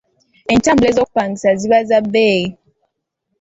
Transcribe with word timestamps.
Entambula 0.53 0.87
ez'okupangisa 0.89 1.49
ziba 1.59 1.79
za 1.89 1.99
bbeeyi. 2.05 2.45